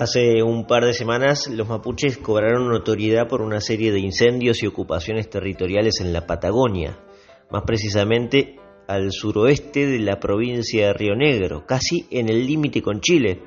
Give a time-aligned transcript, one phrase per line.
[0.00, 4.66] Hace un par de semanas los mapuches cobraron notoriedad por una serie de incendios y
[4.66, 6.98] ocupaciones territoriales en la Patagonia,
[7.50, 8.56] más precisamente
[8.88, 13.42] al suroeste de la provincia de Río Negro, casi en el límite con Chile,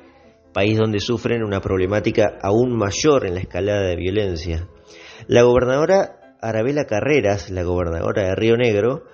[0.54, 4.70] país donde sufren una problemática aún mayor en la escalada de violencia.
[5.26, 9.06] La gobernadora Arabela Carreras, la gobernadora de Río Negro,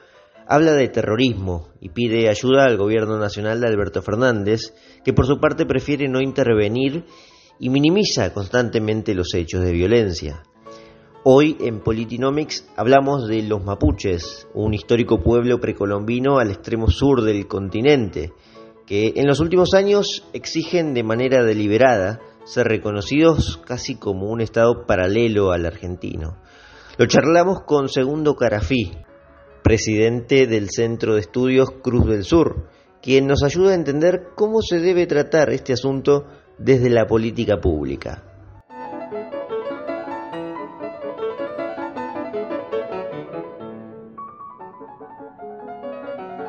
[0.50, 4.74] habla de terrorismo y pide ayuda al gobierno nacional de Alberto Fernández,
[5.06, 7.06] que por su parte prefiere no intervenir
[7.60, 10.44] y minimiza constantemente los hechos de violencia.
[11.24, 17.46] Hoy en Politinomics hablamos de los mapuches, un histórico pueblo precolombino al extremo sur del
[17.48, 18.32] continente,
[18.88, 24.86] que en los últimos años exigen de manera deliberada ser reconocidos casi como un estado
[24.88, 26.38] paralelo al argentino.
[26.98, 28.92] Lo charlamos con Segundo Carafí,
[29.62, 32.70] presidente del Centro de Estudios Cruz del Sur,
[33.02, 36.26] quien nos ayuda a entender cómo se debe tratar este asunto
[36.60, 38.24] desde la política pública.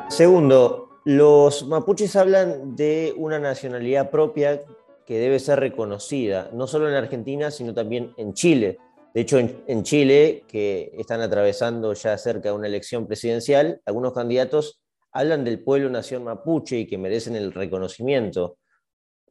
[0.09, 4.61] Segundo, los mapuches hablan de una nacionalidad propia
[5.05, 8.77] que debe ser reconocida, no solo en Argentina, sino también en Chile.
[9.13, 14.81] De hecho, en, Chile, que están atravesando ya cerca de una elección presidencial, algunos candidatos
[15.11, 18.57] hablan del pueblo nación mapuche y que merecen el reconocimiento.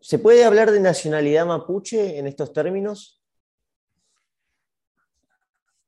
[0.00, 3.22] ¿Se puede hablar de nacionalidad mapuche en estos términos?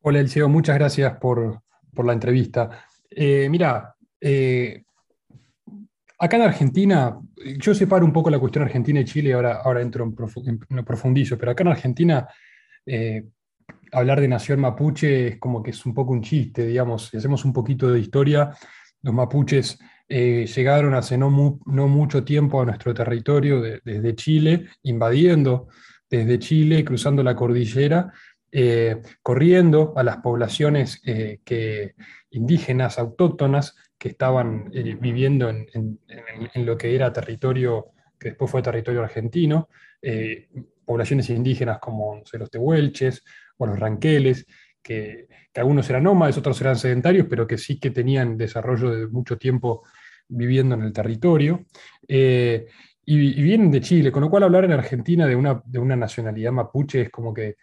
[0.02, 1.62] Hola, Elcio, muchas gracias por,
[1.96, 2.84] la entrevista.
[3.08, 4.84] Eh, mira, eh,
[6.18, 7.18] acá en Argentina,
[7.58, 11.38] yo separo un poco la cuestión Argentina y Chile, ahora, ahora entro en, lo profundizo,
[11.38, 12.28] pero acá en Argentina
[12.84, 13.24] eh,
[13.92, 17.44] hablar de nación mapuche es como que es un poco un chiste, digamos, si hacemos
[17.44, 18.50] un poquito de historia,
[19.02, 19.78] los mapuches
[20.14, 25.68] eh, llegaron hace no, mucho tiempo a nuestro territorio desde Chile, invadiendo
[26.11, 28.12] desde Chile, cruzando la cordillera,
[28.50, 31.95] eh, corriendo a las poblaciones eh, que,
[32.28, 39.02] indígenas, autóctonas, que estaban viviendo en, en, lo que era territorio, que después fue territorio
[39.02, 39.70] argentino,
[40.84, 43.24] poblaciones indígenas como los tehuelches
[43.56, 44.44] o los ranqueles,
[44.83, 49.39] que, algunos eran nómades, otros eran sedentarios, pero que sí que tenían desarrollo de mucho
[49.39, 49.84] tiempo
[50.28, 51.64] viviendo en el territorio.
[52.06, 52.66] Eh,
[53.05, 56.52] y, vienen de Chile, con lo cual hablar en Argentina de una, de una nacionalidad
[56.52, 57.56] mapuche es como que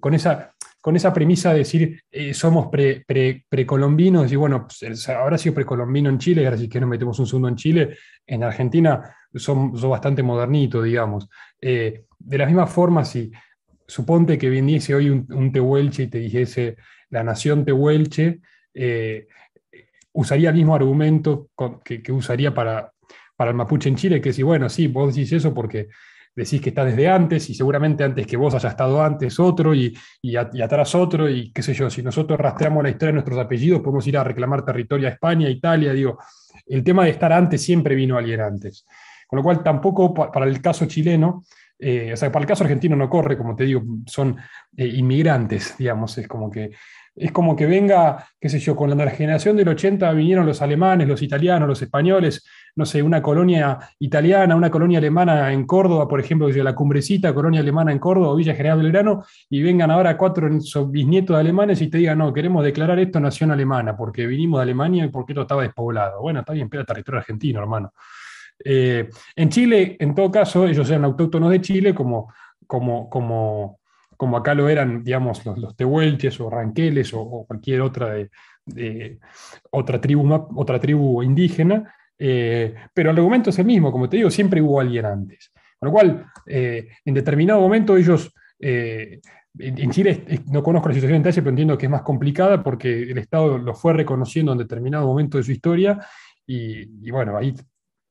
[0.00, 3.04] con esa, con esa premisa de decir eh, somos pre,
[3.48, 7.26] precolombinos, y bueno, pues, habrá sido precolombino en Chile, ahora sí que nos metemos un
[7.26, 11.28] segundo en Chile, en Argentina son, bastante modernitos, digamos.
[11.60, 13.32] Eh, de la misma forma, si
[13.86, 16.76] suponte que viniese hoy un, tehuelche y te dijese
[17.10, 18.40] la nación tehuelche,
[18.72, 19.26] eh,
[20.14, 21.50] usaría el mismo argumento
[21.84, 22.92] que, usaría para,
[23.36, 25.88] para el mapuche en Chile, que si, bueno, sí, vos decís eso porque
[26.34, 29.96] decís que está desde antes y seguramente antes que vos haya estado antes otro y,
[30.20, 33.80] y, atrás otro y qué sé yo, si nosotros rastreamos la historia de nuestros apellidos
[33.80, 36.18] podemos ir a reclamar territorio a España, Italia, digo,
[36.66, 38.86] el tema de estar antes siempre vino alguien antes.
[39.26, 41.44] Con lo cual tampoco para el caso chileno
[41.78, 44.36] eh, o sea, para el caso argentino no corre, como te digo, son
[44.76, 46.72] eh, inmigrantes, digamos, es como que
[47.16, 51.06] es como que venga, qué sé yo, con la generación del 80 vinieron los alemanes,
[51.06, 56.18] los italianos, los españoles, no sé, una colonia italiana, una colonia alemana en Córdoba, por
[56.18, 60.48] ejemplo, la Cumbrecita, colonia alemana en Córdoba, Villa General Belgrano, y vengan ahora cuatro
[60.88, 64.62] bisnietos de alemanes y te digan, no, queremos declarar esto nación alemana, porque vinimos de
[64.62, 66.20] Alemania y porque esto estaba despoblado.
[66.20, 67.92] Bueno, está bien, pero territorio argentino, hermano.
[68.64, 72.32] Eh, en Chile, en todo caso, ellos eran autóctonos de Chile, como,
[72.66, 73.78] como, como,
[74.16, 78.14] como acá lo eran, digamos, los, tehuelches o ranqueles o, cualquier otra,
[78.64, 79.18] de,
[79.70, 84.30] otra, tribu, otra tribu indígena, eh, pero el argumento es el mismo, como te digo,
[84.30, 85.52] siempre hubo alguien antes.
[85.78, 88.32] Con lo cual, eh, en determinado momento ellos...
[88.58, 93.02] en Chile no conozco la situación en detalle, pero entiendo que es más complicada porque
[93.02, 96.00] el Estado lo fue reconociendo en determinado momento de su historia
[96.46, 97.54] y bueno, ahí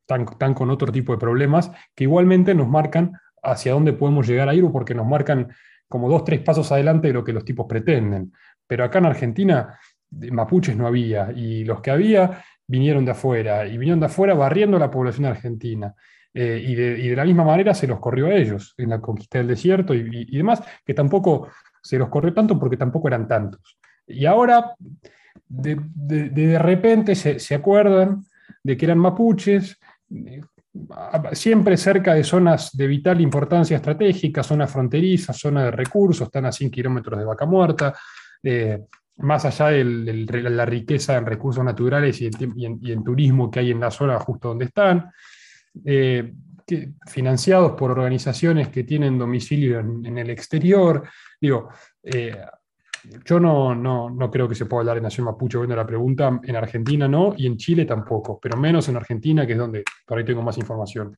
[0.08, 4.54] están, con otro tipo de problemas que igualmente nos marcan hacia dónde podemos llegar a
[4.54, 5.54] ir o porque nos marcan
[5.88, 8.32] como dos, tres pasos adelante de lo que los tipos pretenden.
[8.68, 9.80] Pero acá en Argentina
[10.10, 14.80] mapuches no había y los que había vinieron de afuera y vinieron de afuera barriendo
[14.80, 15.94] la población argentina.
[16.34, 19.48] Eh, y, de, la misma manera se los corrió a ellos en la conquista del
[19.48, 21.50] desierto y, demás, que tampoco
[21.82, 23.78] se los corrió tanto porque tampoco eran tantos.
[24.08, 24.76] Y ahora,
[25.48, 28.26] de, de repente, se, se, acuerdan
[28.64, 29.80] de que eran mapuches,
[31.34, 36.52] siempre cerca de zonas de vital importancia estratégica, zonas fronterizas, zonas de recursos, están a
[36.52, 37.94] 100 kilómetros de Vaca Muerta,
[38.42, 38.80] eh,
[39.18, 42.30] más allá de la riqueza en recursos naturales y
[42.66, 45.12] en, turismo que hay en la zona justo donde están.
[45.86, 46.34] Eh,
[47.08, 51.08] financiados por organizaciones que tienen domicilio en, el exterior.
[51.40, 51.70] Digo,
[52.02, 52.38] eh,
[53.26, 56.56] yo no, no, creo que se pueda hablar de nación mapuche, bueno, la pregunta, en
[56.56, 60.26] Argentina no, y en Chile tampoco, pero menos en Argentina, que es donde por ahí
[60.26, 61.18] tengo más información.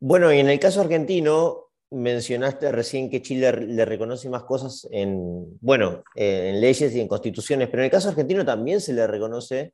[0.00, 5.58] Bueno, y en el caso argentino, mencionaste recién que Chile le reconoce más cosas en,
[5.60, 9.06] bueno, eh, en leyes y en constituciones, pero en el caso argentino también se le
[9.06, 9.72] reconoce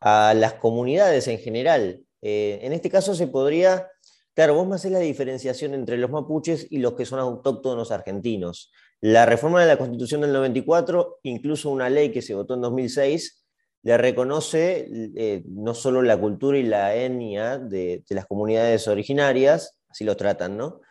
[0.00, 2.00] a las comunidades en general.
[2.22, 3.88] Eh, en este caso se podría,
[4.34, 8.72] claro, vos me haces la diferenciación entre los mapuches y los que son autóctonos argentinos.
[9.00, 13.44] La reforma de la Constitución del 94, incluso una ley que se votó en 2006,
[13.82, 20.04] le reconoce eh, no solo la cultura y la etnia de, las comunidades originarias, así
[20.04, 20.82] lo tratan, ¿no?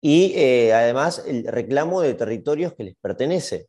[0.00, 3.68] Y eh, además el reclamo de territorios que les pertenece.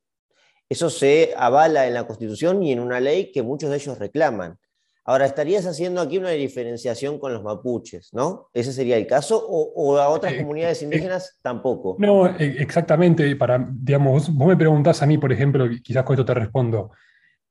[0.70, 4.58] Eso se avala en la Constitución y en una ley que muchos de ellos reclaman.
[5.04, 8.50] Ahora, estarías haciendo aquí una diferenciación con los mapuches, ¿no?
[8.54, 9.44] ¿Ese sería el caso?
[9.48, 11.96] ¿O, a otras eh, comunidades eh, indígenas tampoco?
[11.98, 13.36] No, exactamente.
[13.36, 16.92] Para, digamos, vos me preguntás a mí, por ejemplo, quizás con esto te respondo,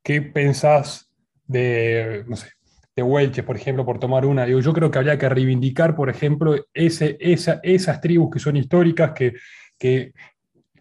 [0.03, 1.11] ¿qué pensás
[1.47, 2.51] de, no sé,
[2.95, 4.47] de por ejemplo, por tomar una?
[4.47, 9.35] yo creo que habría que reivindicar, por ejemplo, ese, esas tribus que son históricas, que,
[9.79, 10.13] que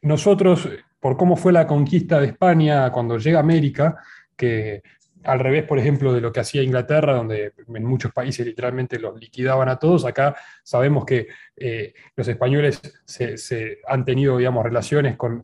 [0.02, 0.70] nosotros,
[1.00, 3.98] por cómo fue la conquista de España cuando llega a América,
[4.36, 4.84] que
[5.24, 9.20] al revés, por ejemplo, de lo que hacía Inglaterra, donde en muchos países literalmente los
[9.20, 11.28] liquidaban a todos, acá sabemos que
[11.58, 15.44] eh, los españoles se, han tenido, digamos, relaciones con,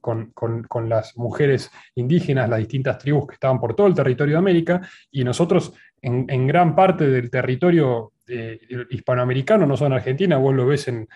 [0.90, 4.82] las mujeres indígenas, las distintas tribus que estaban por todo el territorio de América,
[5.12, 10.68] y nosotros en, gran parte del territorio eh, hispanoamericano, no solo en Argentina, vos lo
[10.68, 11.08] ves en,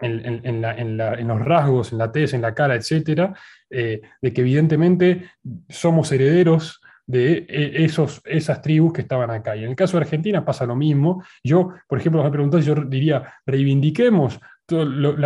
[0.00, 3.34] los rasgos, en la tez, en la cara, etcétera,
[3.70, 5.30] eh, de que evidentemente
[5.68, 9.56] somos herederos de e, esos, esas tribus que estaban acá.
[9.56, 11.24] Y en el caso de Argentina pasa lo mismo.
[11.42, 14.38] Yo, por ejemplo, me preguntado, yo diría, reivindiquemos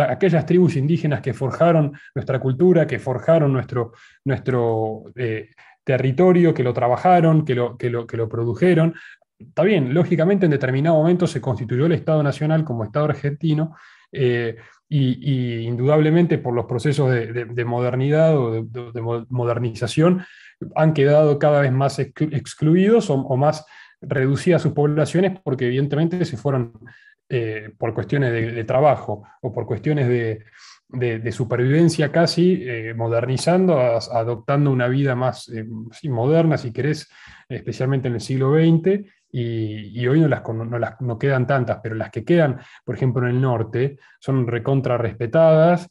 [0.07, 3.91] aquellas tribus indígenas que forjaron nuestra cultura, que forjaron nuestro,
[4.23, 5.49] nuestro eh,
[5.83, 8.95] territorio, que lo trabajaron, que lo, que lo, que lo produjeron.
[9.37, 13.75] Está bien, lógicamente en determinado momento se constituyó el Estado Nacional como Estado argentino,
[14.13, 14.55] eh,
[14.87, 20.23] y, indudablemente por los procesos de, modernidad o de, modernización
[20.75, 23.65] han quedado cada vez más excluidos o, más
[24.01, 26.73] reducidas sus poblaciones porque evidentemente se fueron
[27.29, 34.87] eh, por cuestiones de, trabajo o por cuestiones de, supervivencia casi, eh, modernizando, adoptando una
[34.87, 35.51] vida más
[36.03, 37.09] moderna, si querés,
[37.49, 39.01] especialmente en el siglo XX,
[39.35, 43.41] y, hoy no, las, no, quedan tantas, pero las que quedan, por ejemplo, en el
[43.41, 45.89] norte, son recontra respetadas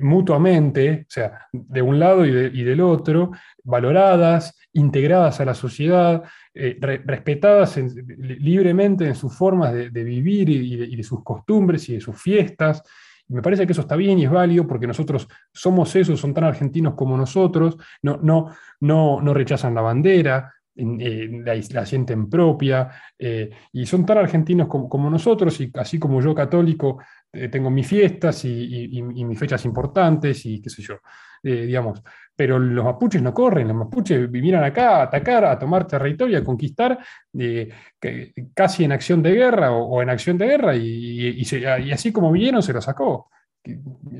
[0.00, 3.30] mutuamente, o sea, de un lado y, del otro,
[3.64, 6.22] valoradas, integradas a la sociedad,
[6.54, 12.20] eh, respetadas libremente en sus formas de, vivir y de, sus costumbres y de sus
[12.20, 12.82] fiestas.
[13.28, 16.44] Me parece que eso está bien y es válido porque nosotros somos esos, son tan
[16.44, 23.50] argentinos como nosotros, no, no, no, no rechazan la bandera, eh, la, sienten propia, eh,
[23.72, 26.98] y son tan argentinos como, nosotros, y así como yo católico
[27.30, 30.94] eh, tengo mis fiestas y, mis fechas importantes, y qué sé yo,
[31.42, 32.02] digamos,
[32.34, 36.44] pero los mapuches no corren, los mapuches vinieron acá a atacar, a tomar territorio, a
[36.44, 36.98] conquistar,
[38.54, 41.42] casi en acción de guerra o, en acción de guerra, y,
[41.92, 43.30] así como vinieron se lo sacó,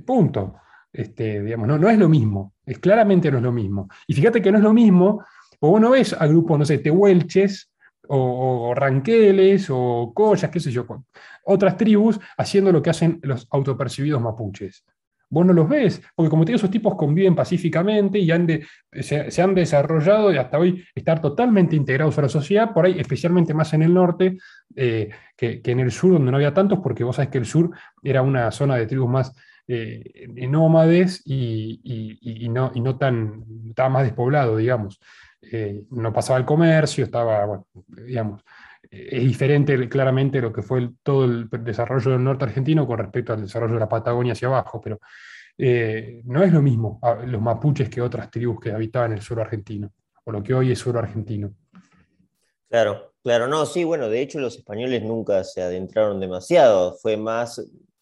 [0.05, 0.57] punto.
[0.93, 3.89] Este, digamos, no, no es lo mismo, es, claramente no es lo mismo.
[4.07, 5.25] Y fíjate que no es lo mismo
[5.65, 7.71] o vos no ves a grupos, no sé, tehuelches
[8.09, 10.85] o, ranqueles o collas, qué sé yo,
[11.45, 14.85] otras tribus haciendo lo que hacen los autopercibidos mapuches.
[15.31, 18.29] Vos no los ves, porque como te digo, esos tipos conviven pacíficamente y
[19.03, 23.55] se, han desarrollado y hasta hoy estar totalmente integrados a la sociedad, por ahí especialmente
[23.55, 24.37] más en el norte
[24.75, 27.71] eh, que, en el sur, donde no había tantos, porque vos sabés que el sur
[28.03, 29.33] era una zona de tribus más
[29.69, 35.01] eh, nómades y, no, y no tan, estaba más despoblado, digamos.
[35.43, 38.43] Eh, no pasaba el comercio, estaba, digamos,
[38.91, 43.33] eh, es diferente claramente lo que fue todo el desarrollo del norte argentino con respecto
[43.33, 45.01] al desarrollo de la Patagonia hacia abajo, pero
[45.59, 49.93] eh, no es lo mismo los mapuches que otras tribus que habitaban el sur argentino,
[50.25, 51.53] o lo que hoy es sur argentino.
[52.69, 57.61] Claro, claro, no, sí, bueno, de hecho los españoles nunca se adentraron demasiado, fue más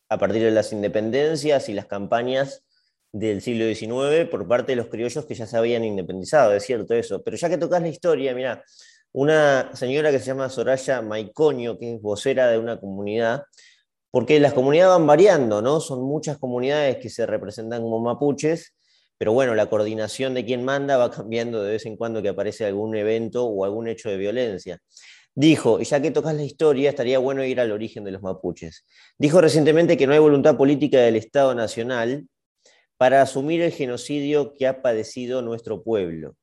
[0.09, 2.65] a partir de las independencias y las campañas
[3.13, 6.95] del siglo XIX por parte de los criollos que ya se habían independizado, es cierto
[6.95, 7.23] eso.
[7.23, 8.65] Pero ya que tocas la historia, mira,
[9.13, 13.43] una señora que se llama Soraya Maiconio, que es vocera de una comunidad,
[14.11, 15.81] porque las comunidades van variando, ¿no?
[15.81, 18.75] Son muchas comunidades que se representan como mapuches,
[19.19, 22.65] pero bueno, la coordinación de quién manda va cambiando de vez en cuando que aparece
[22.65, 24.79] algún evento o algún hecho de violencia.
[25.35, 28.85] dijo, y ya que tocas la historia, estaría bueno ir al origen de los mapuches.
[29.19, 32.27] Dijo recientemente que no hay voluntad política del Estado Nacional
[33.01, 36.37] para asumir el genocidio que ha padecido nuestro pueblo,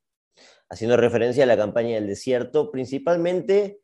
[0.69, 3.81] haciendo referencia a la campaña del desierto, principalmente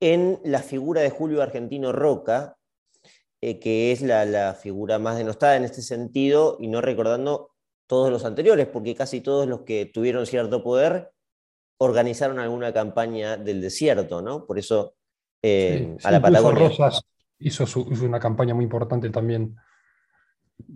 [0.00, 2.56] en la figura de Julio Argentino Roca,
[3.40, 7.52] eh, que es la, la, figura más denostada en este sentido, y no recordando
[7.86, 11.12] todos los anteriores, porque casi todos los que tuvieron cierto poder
[11.78, 14.44] organizaron alguna campaña del desierto, ¿no?
[14.44, 14.96] Por eso
[15.40, 16.68] eh, a la Patagonia.
[16.68, 17.00] Rosas
[17.38, 17.64] hizo,
[18.02, 19.54] una campaña muy importante también.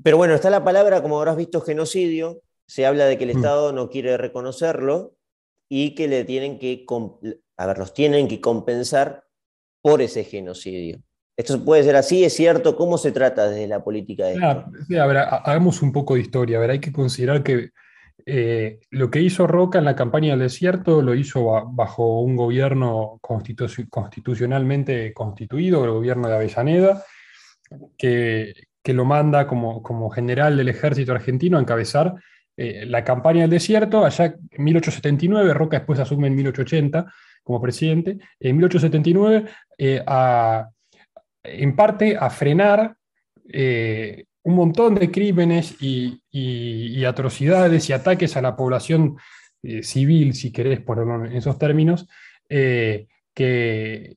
[0.02, 2.42] Pero bueno, está la palabra, como habrás visto, genocidio.
[2.66, 3.36] Se habla de que el mm.
[3.36, 5.16] Estado no quiere reconocerlo
[5.68, 6.84] y que le tienen que,
[7.56, 9.24] a ver, los tienen que compensar
[9.80, 11.00] por ese genocidio.
[11.36, 12.24] ¿Esto puede ser así?
[12.24, 12.76] ¿Es cierto?
[12.76, 16.58] ¿Cómo se trata desde la política de a ver, hagamos un poco de historia.
[16.58, 17.70] A ver, hay que considerar que
[18.26, 23.18] eh, lo que hizo Roca en la campaña del desierto lo hizo bajo un gobierno
[23.20, 27.02] constitucionalmente constituido, el gobierno de Avellaneda,
[27.96, 28.52] que,
[28.84, 32.14] lo manda como, como, general del ejército argentino a encabezar
[32.56, 34.04] eh, la campaña del desierto.
[34.04, 37.12] Allá en 1879, Roca después asume en 1880
[37.42, 38.18] como presidente.
[38.40, 39.44] En 1879,
[39.78, 40.04] eh,
[41.44, 42.96] en parte a frenar
[44.44, 49.16] un montón de crímenes y, atrocidades y ataques a la población
[49.62, 52.08] eh, civil, si querés ponerlo en esos términos,
[52.48, 54.16] eh, que,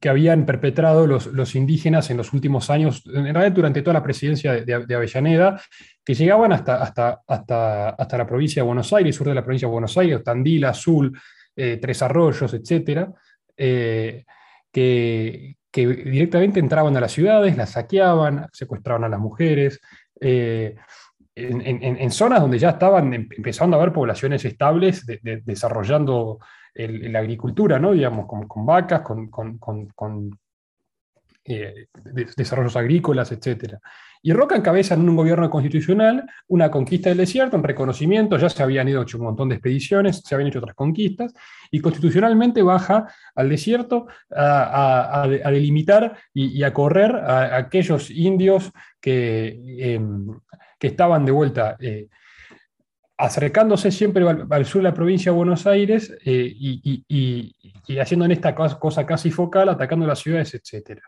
[0.00, 4.02] que, habían perpetrado los, los, indígenas en los últimos años, en realidad durante toda la
[4.02, 5.60] presidencia de, Avellaneda,
[6.04, 9.68] que llegaban hasta, hasta, hasta, hasta, la provincia de Buenos Aires, sur de la provincia
[9.68, 11.18] de Buenos Aires, Tandil, Azul,
[11.56, 13.08] eh, Tres Arroyos, etc.,
[14.72, 19.80] que, que directamente entraban a las ciudades, las saqueaban, secuestraban a las mujeres,
[20.20, 20.76] eh,
[21.34, 26.38] en, zonas donde ya estaban em, empezando a haber poblaciones estables desarrollando
[26.74, 27.92] la agricultura, ¿no?
[27.92, 30.38] digamos, con, vacas, con,
[31.44, 31.86] eh,
[32.36, 33.74] desarrollos agrícolas, etc.
[34.22, 38.62] Y Roca encabeza en un gobierno constitucional una conquista del desierto, un reconocimiento, ya se
[38.62, 41.32] habían ido hecho un montón de expediciones, se habían hecho otras conquistas,
[41.70, 50.26] y constitucionalmente baja al desierto a, delimitar y, a correr a, aquellos indios que, em,
[50.78, 51.76] que, estaban de vuelta.
[51.80, 52.08] Eh,
[53.20, 57.54] acercándose siempre al, sur de la provincia de Buenos Aires eh, y,
[58.00, 61.00] haciendo en esta cosa casi focal, atacando las ciudades, etc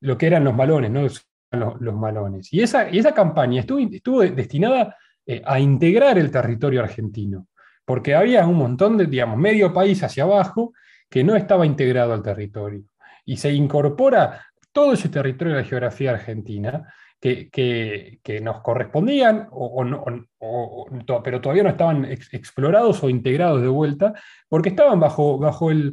[0.00, 1.02] lo que eran los malones, ¿no?
[1.50, 2.52] Los, malones.
[2.52, 4.96] Y esa, esa campaña estuvo, estuvo destinada
[5.26, 7.46] eh, a integrar el territorio argentino,
[7.84, 10.74] porque había un montón de, digamos, medio país hacia abajo
[11.08, 12.82] que no estaba integrado al territorio.
[13.24, 19.84] Y se incorpora todo ese territorio de la geografía argentina que, que, nos correspondían, o,
[19.84, 20.04] no,
[21.22, 24.14] pero todavía no estaban explorados o integrados de vuelta,
[24.48, 25.92] porque estaban bajo, bajo el,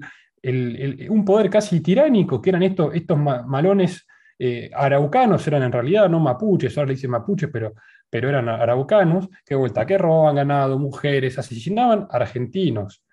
[1.09, 4.05] un poder casi tiránico, que eran estos, estos malones
[4.37, 7.73] eh, araucanos, eran en realidad no mapuches, ahora le dicen mapuches, pero,
[8.09, 13.03] pero eran araucanos, que vuelta, que roban ganado, mujeres, asesinaban argentinos.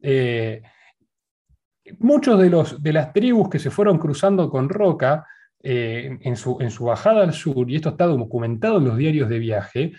[0.00, 0.62] Eh,
[1.98, 5.24] muchos de, los, de las tribus que se fueron cruzando con Roca
[5.62, 9.28] eh, en, su, en, su, bajada al sur, y esto está documentado en los diarios
[9.28, 9.92] de viaje,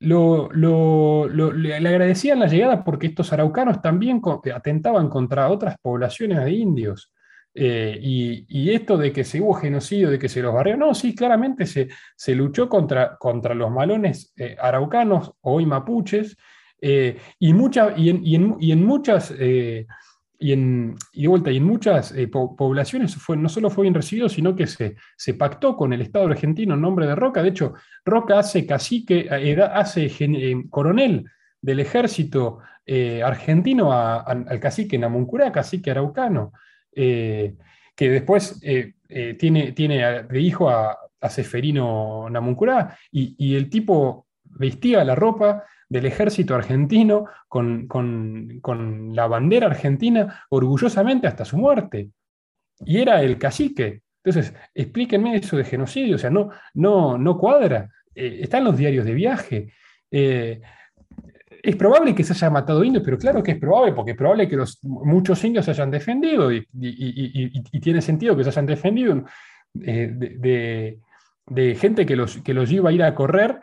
[0.00, 4.20] lo, le, agradecían la llegada porque estos araucanos también
[4.54, 7.12] atentaban contra otras poblaciones de indios.
[7.52, 11.14] Eh, y, esto de que se hubo genocidio, de que se los barrió, no, sí,
[11.14, 16.36] claramente se, se luchó contra, contra los malones eh, araucanos, hoy mapuches,
[16.80, 19.34] eh, y, mucha, y, en, y, en, muchas
[20.42, 23.94] y, en, y de vuelta, y en muchas eh, poblaciones fue, no solo fue bien
[23.94, 27.42] recibido, sino que se, se, pactó con el Estado argentino en nombre de Roca.
[27.42, 27.74] De hecho,
[28.06, 31.26] Roca hace eh, hace eh, coronel
[31.60, 32.58] del ejército
[33.24, 36.52] argentino al cacique Namuncurá, cacique araucano,
[36.92, 37.54] que
[37.96, 38.60] después
[39.38, 45.62] tiene, tiene de hijo a, a Seferino Namuncurá, y, y el tipo vestía la ropa
[45.90, 52.10] del ejército argentino con, la bandera argentina orgullosamente hasta su muerte.
[52.86, 54.02] Y era el cacique.
[54.24, 57.90] Entonces, explíquenme eso de genocidio, o sea, no, no, no cuadra.
[58.14, 59.72] Eh, está en los diarios de viaje.
[60.10, 60.60] Eh,
[61.62, 64.48] es probable que se haya matado indios, pero claro que es probable, porque es probable
[64.48, 66.66] que los, muchos indios se hayan defendido y,
[67.80, 69.24] tiene sentido que se hayan defendido
[69.82, 70.98] eh,
[71.48, 73.60] de, gente que los, que los iba a ir a correr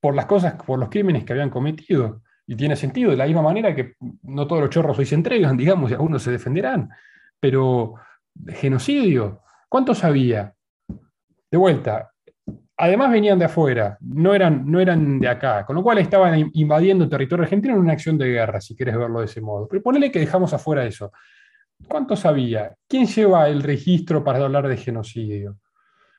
[0.00, 2.22] por las cosas, por los crímenes que habían cometido.
[2.46, 5.56] Y tiene sentido, de la misma manera que no todos los chorros hoy se entregan,
[5.56, 6.88] digamos, y algunos se defenderán.
[7.38, 7.94] Pero
[8.48, 10.54] genocidio, ¿cuántos había?
[11.50, 12.10] De vuelta,
[12.76, 17.08] además venían de afuera, no eran, no eran de acá, con lo cual estaban invadiendo
[17.08, 19.68] territorio argentino en una acción de guerra, si quieres verlo de ese modo.
[19.68, 21.12] Pero ponele que dejamos afuera eso.
[21.88, 22.74] ¿Cuánto sabía?
[22.88, 25.58] ¿Quién lleva el registro para hablar de genocidio?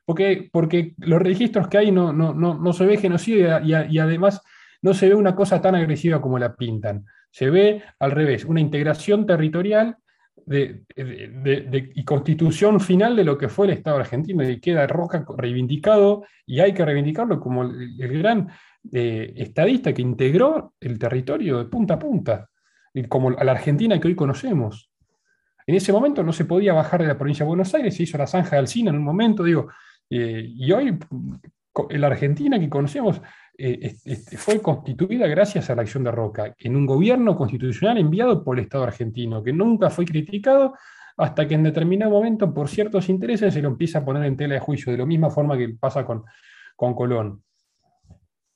[0.04, 4.42] Porque, porque los registros que hay no, no, no, se ve genocidio y, además
[4.80, 7.06] no se ve una cosa tan agresiva como la pintan.
[7.30, 9.96] Se ve al revés, una integración territorial
[10.44, 10.82] de,
[11.94, 16.58] y constitución final de lo que fue el Estado argentino y queda Roca reivindicado y
[16.58, 18.48] hay que reivindicarlo como el, gran
[18.92, 22.50] eh, estadista que integró el territorio de punta a punta,
[23.08, 24.90] como a la Argentina que hoy conocemos.
[25.66, 28.18] En ese momento no se podía bajar de la provincia de Buenos Aires, se hizo
[28.18, 29.68] la zanja de Alcina en un momento, digo,
[30.10, 30.98] eh, y hoy
[31.90, 33.20] la Argentina que conocemos
[33.56, 33.96] eh,
[34.36, 38.64] fue constituida gracias a la acción de Roca, en un gobierno constitucional enviado por el
[38.64, 40.74] Estado argentino, que nunca fue criticado
[41.16, 44.54] hasta que en determinado momento, por ciertos intereses, se lo empieza a poner en tela
[44.54, 46.24] de juicio, de la misma forma que pasa con,
[46.76, 47.42] con Colón.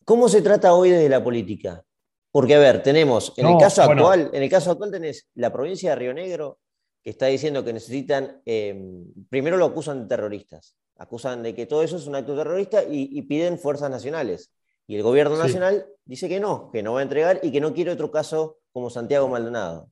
[0.04, 1.82] ¿Cómo se trata hoy de la política?
[2.30, 5.90] Porque, a ver, tenemos, en el caso actual, en el caso actual tenés la provincia
[5.90, 6.58] de Río Negro,
[7.02, 11.82] que está diciendo que necesitan, em, primero lo acusan de terroristas, acusan de que todo
[11.82, 14.52] eso es un acto terrorista y, piden fuerzas nacionales.
[14.86, 17.74] Y el gobierno nacional dice que no, que no va a entregar y que no
[17.74, 19.90] quiere otro caso como Santiago Maldonado.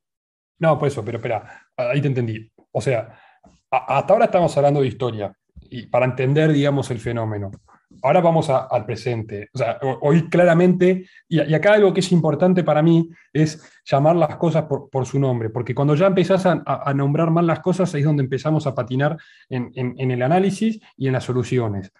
[0.58, 2.50] No, pues eso, pero espera, ahí te entendí.
[2.70, 3.18] O sea,
[3.70, 5.36] hasta ahora estamos hablando de historia
[5.70, 7.50] y para entender, digamos, el fenómeno.
[8.02, 9.48] Ahora vamos al presente.
[9.52, 14.36] O sea, hoy claramente, y, acá algo que es importante para mí es llamar las
[14.36, 18.22] cosas por, su nombre, porque cuando ya empezás a, nombrar mal las cosas es donde
[18.22, 19.16] empezamos a patinar
[19.48, 21.92] en, el análisis y en las soluciones.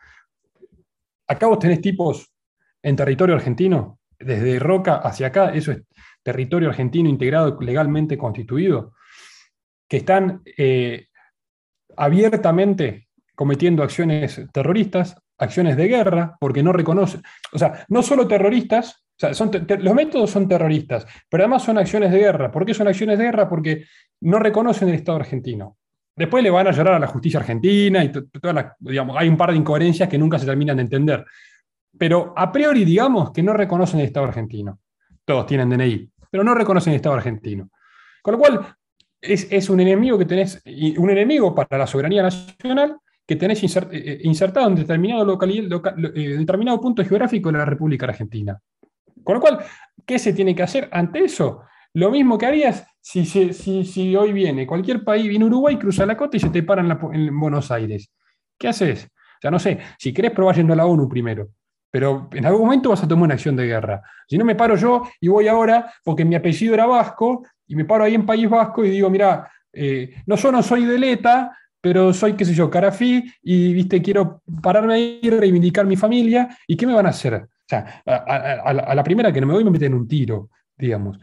[1.27, 2.31] Acá vos tenés tipos
[2.83, 5.83] en territorio argentino, desde Roca hacia acá, eso es
[6.23, 8.95] territorio argentino integrado, legalmente constituido,
[9.89, 11.09] que están eh,
[11.97, 17.23] abiertamente cometiendo acciones terroristas, acciones de guerra, porque no reconocen,
[17.53, 21.79] o sea, no solo terroristas, o sea, son los métodos son terroristas, pero además son
[21.79, 22.51] acciones de guerra.
[22.51, 23.49] ¿Por qué son acciones de guerra?
[23.49, 23.85] Porque
[24.23, 25.77] no reconocen el Estado argentino.
[26.17, 29.51] Después le van a llorar a la justicia argentina y todas digamos, hay un par
[29.51, 31.25] de incoherencias que nunca se terminan de entender.
[31.97, 34.81] Pero a priori, digamos que no reconocen el Estado argentino.
[35.25, 37.71] Todos tienen DNI, pero no reconocen el Estado argentino.
[38.21, 38.67] Con lo cual,
[39.21, 40.61] es, es un enemigo que tenés,
[40.97, 46.81] un enemigo para la soberanía nacional que tenés eh, eh, insertado en determinado, eh, determinado
[46.81, 48.59] punto geográfico de la República Argentina.
[49.23, 49.59] Con lo cual,
[50.05, 51.63] ¿qué se tiene que hacer ante eso?
[51.95, 56.37] Lo mismo que harías si, si, hoy viene cualquier país, viene Uruguay, cruza la costa
[56.37, 58.11] y se te para en, Buenos Aires.
[58.59, 59.05] ¿Qué haces?
[59.05, 61.51] O sea, no sé, si querés probar yendo a la ONU primero,
[61.91, 64.03] pero en algún momento vas a tomar una acción de guerra.
[64.27, 67.85] Si no me paro yo y voy ahora porque mi apellido era vasco y me
[67.85, 69.51] paro ahí en País Vasco y digo, mira,
[70.27, 74.95] no solo soy de Leta, pero soy, qué sé yo, carafí y, viste, quiero pararme
[74.95, 76.49] ahí y reivindicar mi familia.
[76.67, 77.35] ¿Y qué me van a hacer?
[77.35, 81.19] O sea, a, la primera que no me voy me meten un tiro, digamos.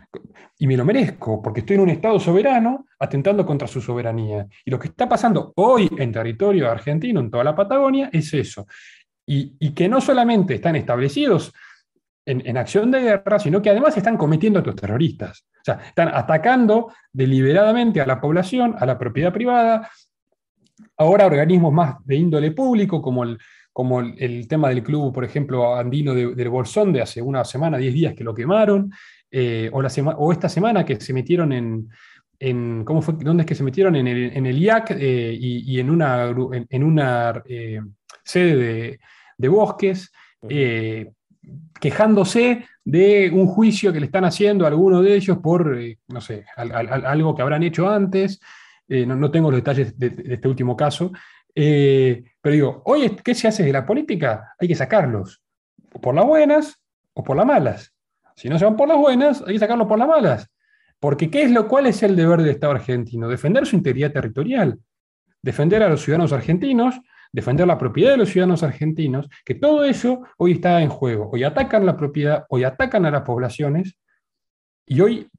[0.60, 4.46] Y me lo merezco, porque estoy en un Estado soberano atentando contra su soberanía.
[4.64, 8.68] Y lo que está pasando hoy en territorio argentino, en toda la Patagonia, es eso.
[9.26, 11.52] Y, que no solamente están establecidos
[12.24, 15.44] en, en, acción de guerra, sino que además están cometiendo actos terroristas.
[15.54, 19.90] O sea, están atacando deliberadamente a la población, a la propiedad privada,
[20.98, 23.38] ahora organismos más de índole público, como el,
[23.74, 27.94] como el, tema del club, por ejemplo, andino del Bolsón de hace una semana, diez
[27.94, 28.92] días que lo quemaron,
[29.30, 33.14] eh, o, la o esta semana que se metieron en, ¿cómo fue?
[33.20, 33.96] ¿Dónde es que se metieron?
[33.96, 36.34] En el, en el IAC eh, y, en una,
[36.70, 37.80] en, una eh,
[38.24, 39.00] sede
[39.38, 40.12] de, bosques,
[41.80, 46.46] quejándose de un juicio que le están haciendo a alguno de ellos por, no sé,
[46.58, 48.42] algo que habrán hecho antes.
[48.94, 51.14] Eh, no, tengo los detalles de, este último caso,
[51.56, 54.54] eh, pero digo, oye, ¿qué se hace de la política?
[54.60, 55.42] Hay que sacarlos,
[56.02, 57.94] por las buenas o por las malas.
[58.36, 60.52] Si no se van por las buenas, hay que sacarlos por las malas.
[61.00, 63.30] Porque ¿qué es lo cual es el deber del Estado argentino?
[63.30, 64.78] Defender su integridad territorial,
[65.42, 67.00] defender a los ciudadanos argentinos,
[67.32, 71.30] defender la propiedad de los ciudadanos argentinos, que todo eso hoy está en juego.
[71.32, 73.98] Hoy atacan la propiedad, hoy atacan a las poblaciones
[74.86, 75.30] y hoy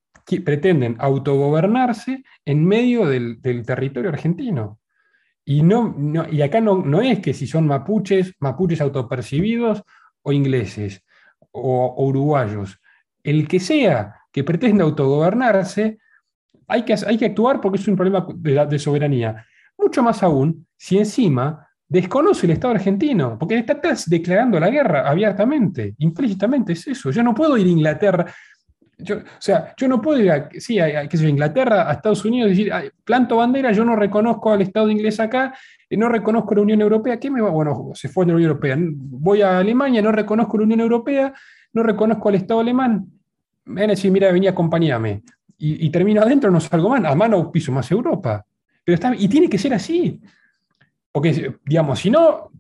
[0.45, 4.81] pretenden autogobernarse en medio del, territorio argentino.
[5.45, 5.95] Y, no,
[6.31, 9.83] y acá no, no, es que si son mapuches, mapuches autopercibidos
[10.23, 11.03] o ingleses
[11.51, 12.79] o, uruguayos.
[13.23, 15.99] El que sea que pretenda autogobernarse,
[16.69, 19.45] hay que, hay que actuar porque es un problema de, de soberanía.
[19.77, 25.95] Mucho más aún si encima desconoce el Estado argentino, porque está declarando la guerra abiertamente,
[25.99, 27.11] implícitamente es eso.
[27.11, 28.35] Yo no puedo ir a Inglaterra
[29.03, 32.73] Yo, o sea, yo no puedo ir a, sí, a, Inglaterra, a Estados Unidos, decir,
[33.05, 35.55] planto bandera, yo no reconozco al Estado inglés acá,
[35.88, 37.51] eh, no reconozco la Unión Europea, ¿qué me va?
[37.51, 38.77] Bueno, se fue de la Unión Europea.
[38.79, 41.33] Voy a Alemania, no reconozco la Unión Europea,
[41.73, 43.07] no reconozco al Estado alemán.
[43.65, 45.23] Me van a decir, mira, venía, acompáñame.
[45.59, 48.45] Y, y, termino adentro, no salgo más, a mano piso más Europa.
[48.85, 50.21] Pero está, y tiene que ser así.
[51.12, 52.51] Porque, digamos, si no,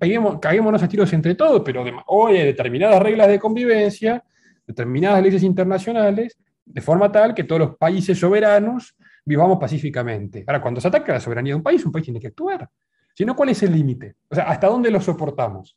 [0.40, 4.22] caguémonos a tiros entre todos, pero hoy hay determinadas reglas de convivencia
[4.66, 10.44] determinadas leyes internacionales de forma tal que todos los países soberanos vivamos pacíficamente.
[10.46, 12.68] Ahora, cuando se ataca la soberanía de un país, un país tiene que actuar.
[13.14, 14.16] Si no, ¿cuál es el límite?
[14.30, 15.76] O sea, ¿hasta dónde lo soportamos?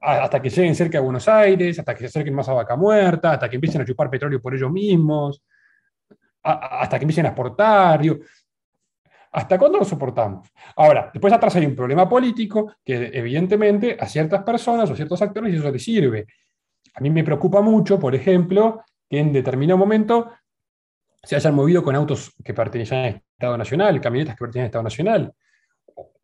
[0.00, 3.32] Hasta que lleguen cerca de Buenos Aires, hasta que se acerquen más a Vaca Muerta,
[3.32, 5.42] hasta que empiecen a chupar petróleo por ellos mismos,
[6.42, 8.02] hasta que empiecen a exportar.
[9.32, 10.52] ¿Hasta cuándo lo soportamos?
[10.76, 15.54] Ahora, después atrás hay un problema político que evidentemente a ciertas personas o ciertos actores
[15.54, 16.26] eso les sirve.
[16.94, 20.30] A mí me preocupa mucho, por ejemplo, que en determinado momento
[21.22, 24.84] se hayan movido con autos que pertenecían al Estado Nacional, camionetas que pertenecían al Estado
[24.84, 25.34] Nacional.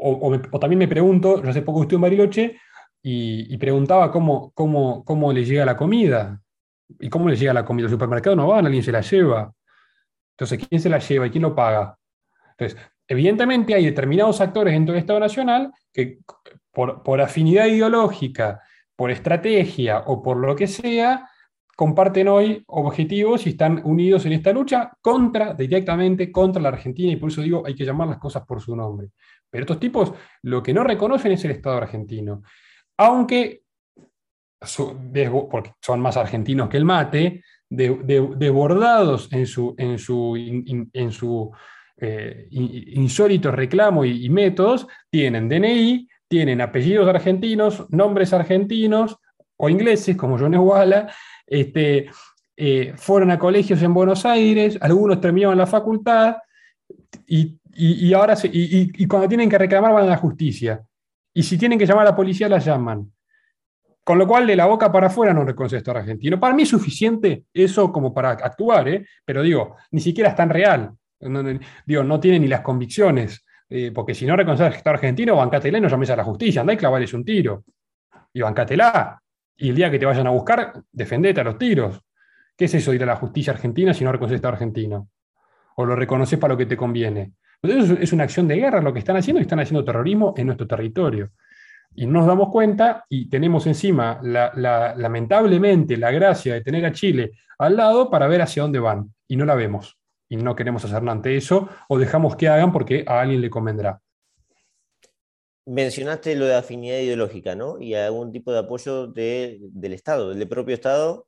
[0.03, 2.61] O, también me pregunto, yo hace poco estuve en Bariloche
[3.03, 6.41] y, preguntaba cómo, cómo, cómo le llega la comida.
[6.99, 7.87] ¿Y cómo le llega la comida?
[7.87, 9.53] El supermercado no van, alguien se la lleva.
[10.33, 11.97] Entonces, ¿quién se la lleva y quién lo paga?
[12.53, 16.19] Entonces, evidentemente hay determinados actores dentro del Estado Nacional que
[16.71, 18.61] por, por afinidad ideológica
[19.01, 21.27] por estrategia o por lo que sea,
[21.75, 27.17] comparten hoy objetivos y están unidos en esta lucha contra, directamente contra la Argentina, y
[27.17, 29.09] por eso digo, hay que llamar las cosas por su nombre.
[29.49, 32.43] Pero estos tipos lo que no reconocen es el Estado argentino.
[32.99, 33.63] Aunque,
[34.61, 40.37] son más argentinos que el mate, desbordados en su, en su,
[40.93, 41.51] en su
[41.97, 49.19] eh, insólito reclamo y métodos, tienen DNI, tienen apellidos argentinos, nombres argentinos
[49.57, 51.13] o ingleses, como John Esguala,
[51.45, 52.09] este,
[52.57, 56.37] eh, fueron a colegios en Buenos Aires, algunos terminaron la facultad
[57.27, 60.81] y, ahora y, cuando tienen que reclamar van a la justicia.
[61.35, 63.13] Y si tienen que llamar a la policía, la llaman.
[64.05, 66.39] Con lo cual, de la boca para afuera no reconoce esto argentino.
[66.39, 69.05] Para mí es suficiente eso como para actuar, ¿eh?
[69.25, 70.93] pero digo, ni siquiera es tan real.
[71.19, 71.43] No,
[71.85, 75.79] digo, no tiene ni las convicciones eh, porque si no reconoces al Estado argentino, bancátela
[75.79, 77.65] y no llames a la justicia, andá y clavales un tiro.
[78.33, 79.23] Y bancátela.
[79.57, 82.01] Y el día que te vayan a buscar, defendete a los tiros.
[82.57, 85.09] ¿Qué es eso de ir a la justicia argentina si no reconoces al Estado argentino?
[85.77, 87.33] O lo reconoces para lo que te conviene.
[87.63, 90.47] Entonces es una acción de guerra lo que están haciendo y están haciendo terrorismo en
[90.47, 91.31] nuestro territorio.
[91.95, 97.33] Y no nos damos cuenta y tenemos encima, lamentablemente, la gracia de tener a Chile
[97.59, 99.13] al lado para ver hacia dónde van.
[99.29, 100.00] Y no la vemos
[100.31, 103.51] y no queremos hacer nada ante eso, o dejamos que hagan porque a alguien le
[103.51, 104.01] convendrá.
[105.67, 107.81] Mencionaste lo de afinidad ideológica, ¿no?
[107.81, 111.27] Y algún tipo de apoyo del Estado, del propio Estado.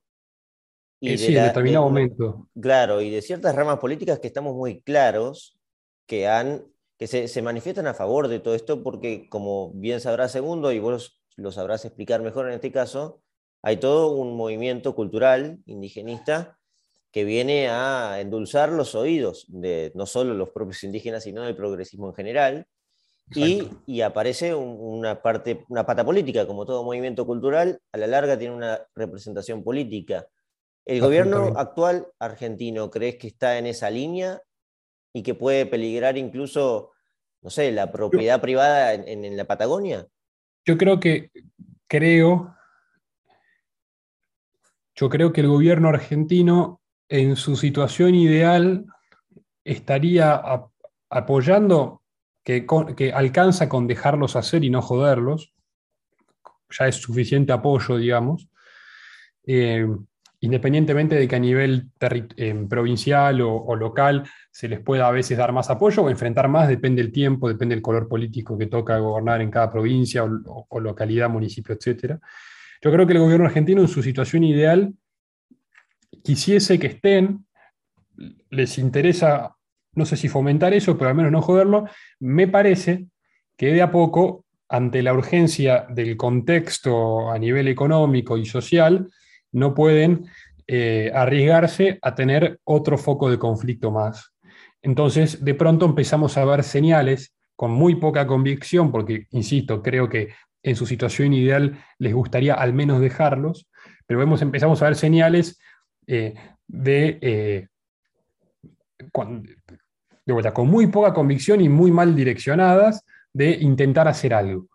[1.01, 2.49] Y eh, sí, en determinado momento.
[2.59, 5.59] Claro, y de ciertas ramas políticas que estamos muy claros
[6.07, 6.65] que, han,
[6.97, 10.79] que se, se manifiestan a favor de todo esto, porque como bien sabrás Segundo, y
[10.79, 13.21] vos lo sabrás explicar mejor en este caso,
[13.62, 16.61] hay todo un movimiento cultural indigenista
[17.12, 22.09] que viene a endulzar los oídos de no solo los propios indígenas, sino del progresismo
[22.09, 22.66] en general.
[23.35, 28.55] Y, aparece una, parte, una pata política, como todo movimiento cultural, a la larga tiene
[28.55, 30.27] una representación política.
[30.85, 34.42] ¿El gobierno actual argentino crees que está en esa línea
[35.14, 36.92] y que puede peligrar incluso,
[37.42, 40.07] no sé, la propiedad privada en, en la Patagonia?
[40.66, 41.31] Yo creo que,
[41.87, 42.55] creo,
[44.94, 46.82] yo creo que el gobierno argentino
[47.12, 48.87] en su situación ideal
[49.64, 50.42] estaría
[51.11, 52.03] apoyando
[52.42, 52.64] que,
[53.14, 55.53] alcanza con dejarlos hacer y no joderlos.
[56.70, 58.48] Ya es suficiente apoyo, digamos.
[59.46, 59.87] Eh,
[60.40, 65.53] independientemente de que a nivel eh, provincial o, local se les pueda a veces dar
[65.53, 69.42] más apoyo o enfrentar más, depende del tiempo, depende del color político que toca gobernar
[69.42, 72.18] en cada provincia o, o localidad, municipio, etc.
[72.81, 74.94] Yo creo que el gobierno argentino en su situación ideal
[76.22, 77.46] quisiese que estén,
[78.50, 79.56] les interesa,
[79.94, 81.87] no sé si fomentar eso, pero al menos no joderlo,
[82.20, 83.06] me parece
[83.56, 89.11] que de a poco, ante la urgencia del contexto a nivel económico y social,
[89.52, 90.26] no pueden
[90.66, 94.32] eh, arriesgarse a tener otro foco de conflicto más.
[94.80, 100.30] Entonces, de pronto empezamos a ver señales con muy poca convicción, porque, insisto, creo que
[100.62, 103.68] en su situación ideal les gustaría al menos dejarlos,
[104.06, 105.61] pero vemos, empezamos a ver señales
[106.14, 106.35] eh,
[106.66, 107.68] de, eh,
[110.27, 114.66] de vuelta, con muy poca convicción y muy mal direccionadas de intentar hacer algo.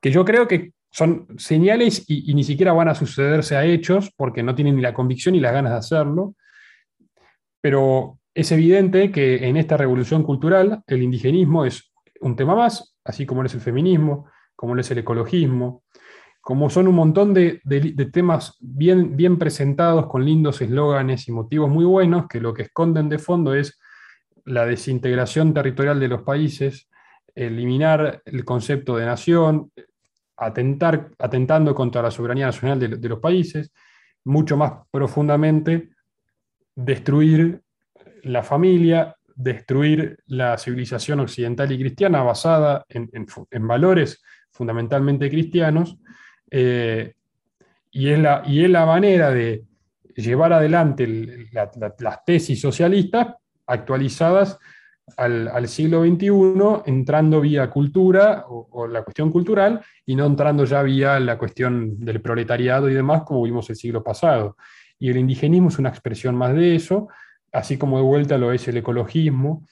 [0.00, 4.42] Que yo creo que son señales y, ni siquiera van a sucederse a hechos porque
[4.42, 6.34] no tienen ni la convicción ni las ganas de hacerlo,
[7.60, 13.26] Pero es evidente que en esta revolución cultural el indigenismo es un tema más, así
[13.26, 14.26] como lo es el feminismo,
[14.56, 15.84] como lo es el ecologismo,
[16.42, 17.60] como son un montón de,
[18.12, 23.20] temas bien, presentados con lindos eslóganes y motivos muy buenos, que lo que esconden de
[23.20, 23.78] fondo es
[24.44, 26.90] la desintegración territorial de los países,
[27.32, 29.70] eliminar el concepto de nación,
[30.36, 33.72] atentar, atentando contra la soberanía nacional de, los países,
[34.24, 35.90] mucho más profundamente
[36.74, 37.62] destruir
[38.24, 43.08] la familia, destruir la civilización occidental y cristiana basada en,
[43.60, 45.98] valores fundamentalmente cristianos,
[46.54, 47.14] eh,
[47.90, 49.64] y, es la, y, es la, manera de
[50.14, 51.48] llevar adelante
[51.98, 53.28] las tesis socialistas
[53.66, 54.58] actualizadas
[55.16, 61.18] al, siglo XXI, entrando vía cultura o, la cuestión cultural y no entrando ya vía
[61.20, 64.58] la cuestión del proletariado y demás, como vimos el siglo pasado.
[64.98, 67.08] Y el indigenismo es una expresión más de eso,
[67.50, 69.66] así como de vuelta lo es el ecologismo,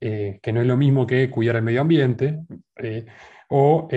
[0.00, 2.40] eh, que no es lo mismo que cuidar el medio ambiente,
[2.76, 3.06] eh,
[3.48, 3.88] o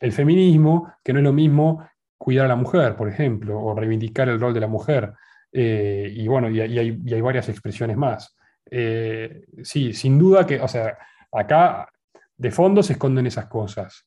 [0.00, 1.86] el feminismo, que no es lo mismo
[2.18, 5.12] cuidar a la mujer, por ejemplo, o reivindicar el rol de la mujer.
[5.52, 8.36] y bueno, y hay varias expresiones más.
[8.70, 10.96] Eh, sí, sin duda que, o sea,
[11.32, 11.88] acá
[12.36, 14.06] de fondo se esconden esas cosas.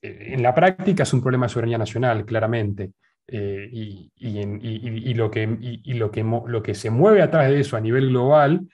[0.00, 2.92] Eh, en la práctica es un problema de soberanía nacional, claramente.
[3.26, 5.46] Eh, y, lo que,
[5.86, 8.68] lo, que, lo que se mueve atrás de eso a nivel global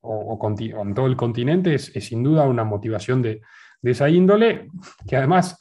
[0.00, 3.40] o, en todo el continente es, sin duda una motivación de,
[3.80, 4.68] de, esa índole,
[5.06, 5.58] que además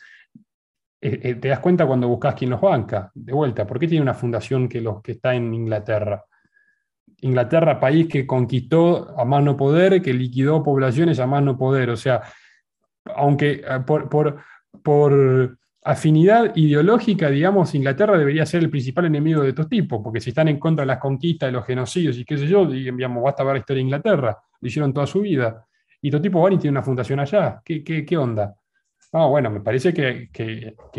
[0.99, 3.11] te das cuenta cuando buscas quién los banca.
[3.13, 6.25] De vuelta, ¿por qué tiene una fundación que, los, que está en Inglaterra?
[7.21, 11.89] Inglaterra, país que conquistó a más no poder, que liquidó poblaciones a más no poder.
[11.89, 12.21] O sea,
[13.15, 19.69] aunque eh, por, por, afinidad ideológica, digamos, Inglaterra debería ser el principal enemigo de estos
[19.69, 22.45] tipos, porque si están en contra de las conquistas, de los genocidios y qué sé
[22.45, 25.65] yo, digamos, basta ver la historia de Inglaterra, lo hicieron toda su vida.
[26.01, 27.61] Y estos tipos van y tienen una fundación allá.
[27.63, 28.55] ¿Qué, onda?
[29.13, 30.29] Ah, bueno, me parece que,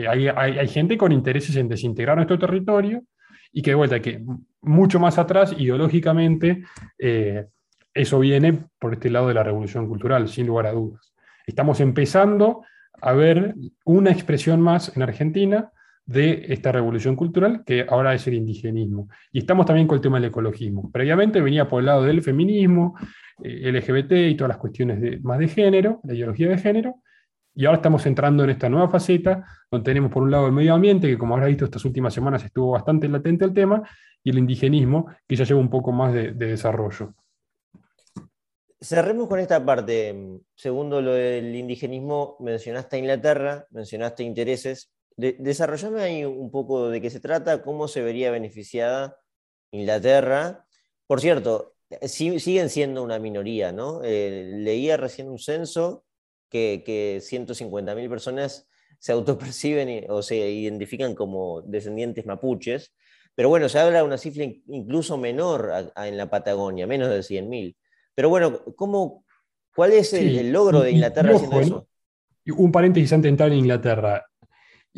[0.08, 3.04] hay, gente con intereses en desintegrar nuestro territorio
[3.52, 4.22] y que de vuelta, que
[4.62, 6.64] mucho más atrás, ideológicamente,
[6.98, 7.46] eh,
[7.94, 11.14] eso viene por este lado de la revolución cultural, sin lugar a dudas.
[11.46, 12.64] Estamos empezando
[13.00, 15.72] a ver una expresión más en Argentina
[16.08, 19.08] de esta revolución cultural, que ahora es el indigenismo.
[19.30, 20.90] Y estamos también con el tema del ecologismo.
[20.90, 22.96] Previamente venía por el lado del feminismo,
[23.44, 26.94] eh, LGBT y todas las cuestiones de, más de género, la ideología de género,
[27.54, 30.72] y ahora estamos entrando en esta nueva faceta, donde tenemos por un lado el medio
[30.72, 33.82] ambiente, que como habrás visto estas últimas semanas estuvo bastante latente el tema,
[34.24, 37.14] y el indigenismo, que ya lleva un poco más de, desarrollo.
[38.80, 40.40] Cerremos con esta parte.
[40.54, 44.90] Segundo lo del indigenismo, mencionaste a Inglaterra, mencionaste intereses.
[45.18, 49.18] Desarrollame ahí un poco de qué se trata, cómo se vería beneficiada
[49.72, 50.66] Inglaterra.
[51.06, 54.00] Por cierto, siguen siendo una minoría, ¿no?
[54.04, 56.04] Eh, leía recién un censo
[56.48, 62.92] que, que 150.000 personas se autoperciben o se identifican como descendientes mapuches,
[63.34, 67.76] pero bueno, se habla de una cifra incluso menor en la Patagonia, menos de 100.000.
[68.14, 69.24] Pero bueno, ¿cómo,
[69.74, 71.88] ¿cuál es el, logro de Inglaterra haciendo eso?
[72.56, 74.26] Un paréntesis antes de entrar en Inglaterra.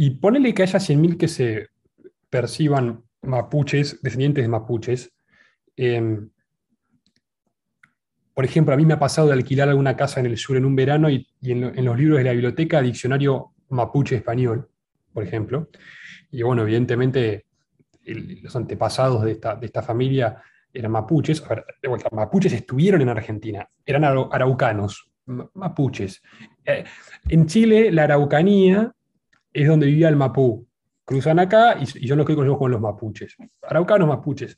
[0.03, 1.69] Y ponele que haya 100.000 que se
[2.31, 5.13] perciban mapuches, descendientes de mapuches.
[5.77, 6.31] Em,
[8.33, 10.65] por ejemplo, a mí me ha pasado de alquilar alguna casa en el sur en
[10.65, 14.71] un verano y, en, los libros de la biblioteca, diccionario mapuche español,
[15.13, 15.69] por ejemplo.
[16.31, 17.45] Y bueno, evidentemente
[18.07, 21.45] los antepasados de esta, familia eran mapuches.
[21.83, 26.23] de vuelta, mapuches estuvieron en Argentina, eran araucanos, mapuches.
[26.65, 26.85] Eh,
[27.29, 28.95] en Chile, la araucanía
[29.53, 30.67] es donde vivía el mapú.
[31.05, 33.37] Cruzan acá y, yo los que conocemos con los mapuches.
[33.63, 34.57] Araucanos, mapuches.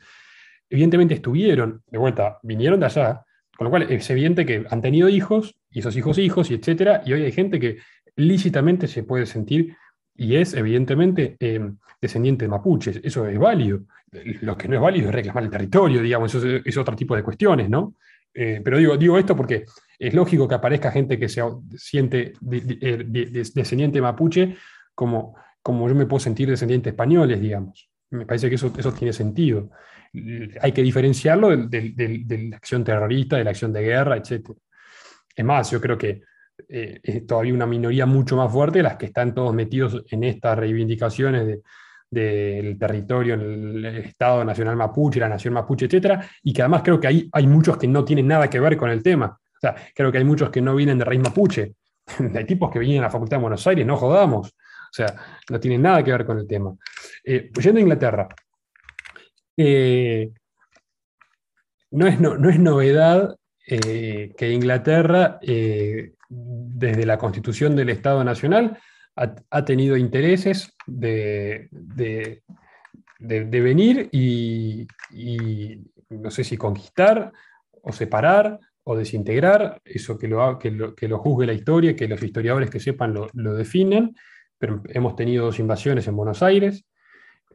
[0.68, 3.24] Evidentemente estuvieron, de vuelta, vinieron de allá,
[3.56, 7.02] con lo cual es evidente que han tenido hijos, y esos hijos hijos, y etcétera,
[7.04, 7.78] y hoy hay gente que
[8.16, 9.76] lícitamente se puede sentir
[10.14, 11.60] y es evidentemente eh,
[12.00, 13.00] descendiente de mapuches.
[13.02, 13.80] Eso es válido.
[14.42, 17.22] Lo que no es válido es reclamar el territorio, digamos, eso es, otro tipo de
[17.22, 17.94] cuestiones, ¿no?
[18.34, 19.64] Eh, pero digo, digo esto porque
[19.98, 21.42] es lógico que aparezca gente que se
[21.76, 24.56] siente descendiente mapuche
[24.94, 27.88] como, como yo me puedo sentir descendiente españoles, digamos.
[28.10, 29.70] Me parece que eso, eso tiene sentido
[30.60, 34.50] hay que diferenciarlo de, la acción terrorista, de la acción de guerra, etc.
[35.34, 36.22] Es más, yo creo que
[36.68, 40.58] eh, es todavía una minoría mucho más fuerte las que están todos metidos en estas
[40.58, 41.60] reivindicaciones
[42.10, 46.20] del territorio, en el Estado Nacional Mapuche, la Nación Mapuche, etc.
[46.42, 48.90] Y que además creo que hay, hay muchos que no tienen nada que ver con
[48.90, 49.26] el tema.
[49.26, 51.74] O sea, creo que hay muchos que no vienen de raíz mapuche.
[52.34, 54.54] hay tipos que vienen a la Facultad de Buenos Aires, no jodamos.
[54.92, 56.76] O sea, no tienen nada que ver con el tema.
[57.24, 58.28] Eh, yendo a Inglaterra,
[59.56, 60.30] eh,
[61.92, 63.34] no es, no, es novedad
[63.66, 68.78] eh, que Inglaterra, desde la constitución del Estado Nacional,
[69.16, 72.40] ha, tenido intereses de, de,
[73.60, 74.86] venir y,
[76.10, 77.32] no sé si conquistar
[77.82, 82.08] o separar o desintegrar, eso que lo, que lo, que lo juzgue la historia, que
[82.08, 84.14] los historiadores que sepan lo, lo definen,
[84.88, 86.84] hemos tenido dos invasiones en Buenos Aires,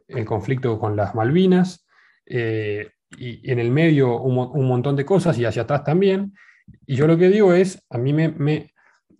[0.06, 1.86] el conflicto con las Malvinas,
[2.26, 6.34] eh, y, en el medio un, montón de cosas y hacia atrás también.
[6.86, 8.72] Y yo lo que digo es, a mí me...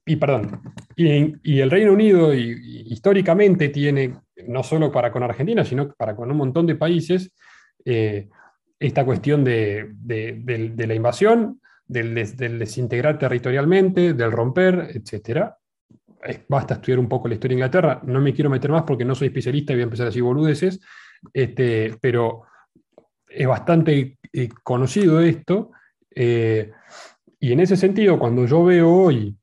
[0.04, 0.60] y perdón,
[0.96, 4.14] y, el Reino Unido históricamente tiene,
[4.46, 7.32] no solo para con Argentina, sino para con un montón de países,
[7.84, 8.28] eh,
[8.78, 15.52] esta cuestión de, de, la invasión, del, del, desintegrar territorialmente, del romper, etc.
[16.48, 18.00] Basta estudiar un poco la historia de Inglaterra.
[18.04, 20.22] No me quiero meter más porque no soy especialista y voy a empezar a decir
[20.22, 20.80] boludeces,
[21.32, 22.42] este, pero
[23.28, 25.70] es bastante eh, conocido esto,
[26.14, 26.72] eh,
[27.40, 29.36] y en ese sentido, cuando yo veo hoy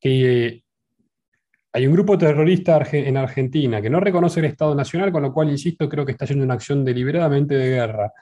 [0.00, 0.64] que
[1.72, 5.50] hay un grupo terrorista en Argentina que no reconoce el Estado Nacional, con lo cual,
[5.50, 8.12] insisto, creo que está haciendo una acción deliberadamente de guerra,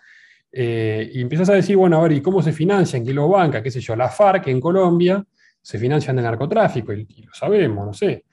[0.53, 3.05] eh, y empiezas a decir, bueno, a ver, ¿y cómo se financian?
[3.05, 3.62] ¿Quién lo banca?
[3.62, 3.97] ¿Qué sé yo?
[3.97, 5.25] La FARC en Colombia
[5.66, 8.24] se financian del narcotráfico, y, lo sabemos, no sé.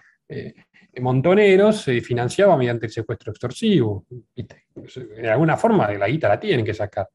[1.02, 4.06] Montoneros se financiaba mediante el secuestro extorsivo.
[4.36, 7.10] De alguna forma la guita la tienen que sacar.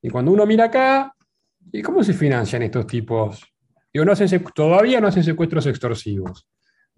[0.00, 1.14] Y cuando uno mira acá,
[1.72, 3.52] ¿y cómo se financian estos tipos?
[3.92, 4.14] Digo, no
[4.54, 6.48] todavía no hacen secuestros extorsivos.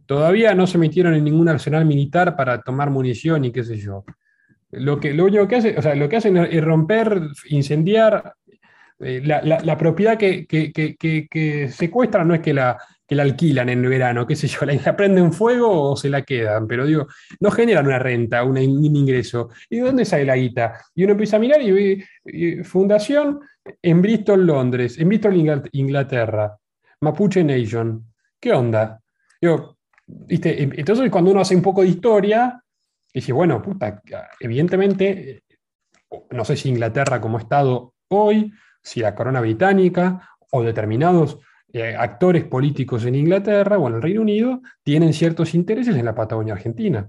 [0.06, 4.04] Todavía no se metieron en ningún arsenal militar para tomar munición y qué sé yo.
[4.70, 8.34] Lo, que, lo único que hacen, o sea, lo que hacen es romper, incendiar.
[9.02, 12.78] Eh, la, propiedad que, secuestran no es que la,
[13.14, 16.86] la alquilan en verano, qué sé yo, la, prenden fuego o se la quedan, pero
[16.86, 17.06] digo,
[17.40, 19.50] no generan una renta, un ingreso.
[19.68, 20.80] ¿Y de dónde sale la guita?
[20.94, 23.40] Y uno empieza a mirar y ve fundación
[23.80, 26.56] en Bristol, Londres, en Bristol, Inglaterra,
[27.00, 28.04] Mapuche Nation.
[28.40, 29.00] ¿Qué onda?
[29.40, 30.62] Digo, ¿viste?
[30.62, 32.62] Entonces cuando uno hace un poco de historia,
[33.12, 34.02] dice, bueno, puta,
[34.40, 35.42] evidentemente,
[36.30, 41.38] no sé si Inglaterra como Estado hoy, si la corona británica o determinados
[41.72, 46.14] eh, actores políticos en Inglaterra o en el Reino Unido tienen ciertos intereses en la
[46.14, 47.08] Patagonia Argentina.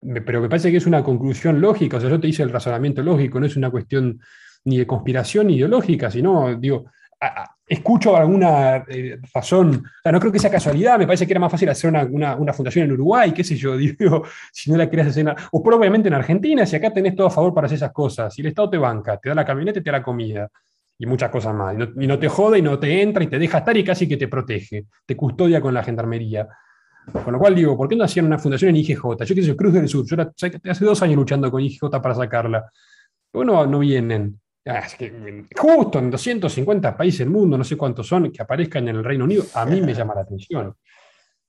[0.00, 3.02] Pero me parece que es una conclusión lógica, o sea, yo te hice el razonamiento
[3.02, 4.20] lógico, no es una cuestión
[4.64, 6.86] ni de conspiración ni ideológica, sino, digo,
[7.66, 11.40] escucho alguna eh, razón, o sea, no creo que sea casualidad, me parece que era
[11.40, 14.88] más fácil hacer una, una, fundación en Uruguay, qué sé yo, digo, si no la
[14.88, 17.92] querías hacer, o probablemente en Argentina, si acá tenés todo a favor para hacer esas
[17.92, 20.48] cosas, si el Estado te banca, te da la camioneta y te da la comida,
[20.98, 21.74] y muchas cosas más.
[21.96, 24.16] Y no, te jode y no te entra y te deja estar y casi que
[24.16, 26.48] te protege, te custodia con la gendarmería.
[27.12, 29.24] Con lo cual digo, ¿por qué no hacían una fundación en IGJ?
[29.24, 30.16] Yo qué sé, Cruz del Sur, yo
[30.70, 32.70] hace dos años luchando con IGJ para sacarla.
[33.32, 34.40] Bueno, no vienen.
[34.66, 34.82] Ah,
[35.54, 39.24] justo en 250 países del mundo, no sé cuántos son, que aparezcan en el Reino
[39.24, 40.74] Unido, a mí me llama la atención.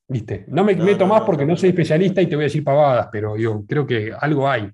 [0.07, 0.45] ¿Viste?
[0.49, 3.37] No me meto más porque no soy especialista y te voy a decir pavadas, pero
[3.37, 4.69] yo creo que algo hay.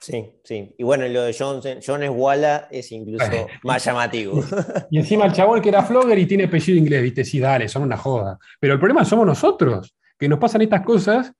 [0.00, 0.74] Sí, sí.
[0.78, 3.24] Y bueno, lo de Johnson, John Walla es incluso
[3.64, 4.44] más llamativo.
[4.90, 7.82] Y encima el chabón que era flogger y tiene apellido inglés, viste, sí, dale, son
[7.82, 8.38] una joda.
[8.60, 11.32] Pero el problema somos nosotros, que nos pasan estas cosas.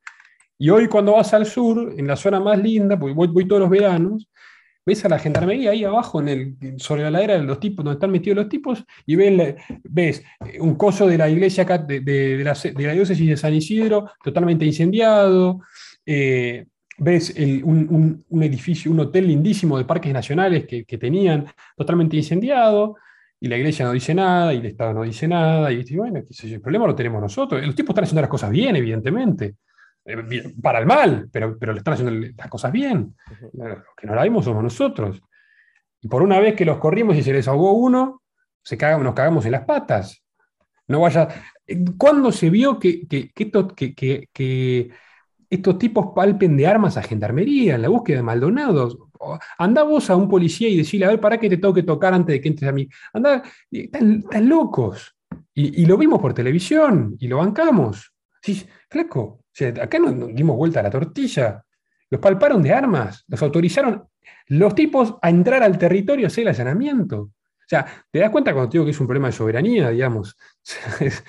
[0.59, 3.71] Y hoy cuando vas al sur, en la zona más linda, porque voy, todos los
[3.71, 4.29] veranos,
[4.85, 7.99] ves a la gendarmería ahí abajo, en el, sobre la ladera de los tipos, donde
[7.99, 10.25] están metidos los tipos, y ves, ves
[10.59, 12.01] un coso de la iglesia acá, de,
[12.42, 15.61] la, de, la, diócesis de San Isidro, totalmente incendiado.
[16.05, 16.66] Eh,
[16.98, 22.96] ves un, edificio, un hotel lindísimo de parques nacionales que, tenían totalmente incendiado,
[23.40, 26.61] y la iglesia no dice nada, y el Estado no dice nada, y bueno, el
[26.61, 27.64] problema lo tenemos nosotros.
[27.64, 29.54] Los tipos están haciendo las cosas bien, evidentemente,
[30.04, 33.14] eh, para el mal, pero, pero le están haciendo las cosas bien.
[33.52, 35.22] Los que no la vimos somos nosotros.
[36.00, 38.22] Y por una vez que los corrimos y se les ahogó uno,
[38.62, 40.24] se nos cagamos en las patas.
[40.88, 41.28] No vaya.
[41.96, 43.30] ¿Cuándo se vio que, que,
[44.32, 44.90] que
[45.50, 48.98] estos tipos palpen de armas a gendarmería en la búsqueda de Maldonados.
[49.58, 52.14] Andá vos a un policía y decirle, a ver, ¿para qué te tengo que tocar
[52.14, 52.88] antes de que entres a mí?
[53.12, 55.14] Andá, están, locos.
[55.54, 58.12] Y, lo vimos por televisión y lo bancamos.
[58.40, 59.44] Sí, flaco,
[59.80, 61.64] acá nos, dimos vuelta a la tortilla.
[62.11, 64.09] Los palparon de armas, los autorizaron
[64.49, 67.20] los tipos a entrar al territorio a hacer el allanamiento.
[67.20, 70.36] O sea, ¿te das cuenta cuando te digo que es un problema de soberanía, digamos?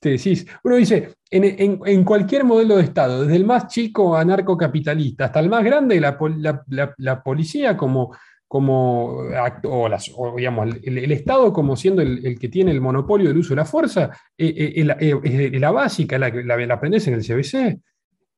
[0.00, 5.48] decís, uno dice, en, cualquier modelo de Estado, desde el más chico anarcocapitalista hasta el
[5.48, 8.16] más grande, la, policía como,
[8.46, 9.22] como
[9.64, 13.56] o, las, digamos, el, Estado como siendo el, que tiene el monopolio del uso de
[13.56, 17.80] la fuerza, eh, eh, eh, es la básica, la, la, aprendes en el CBC,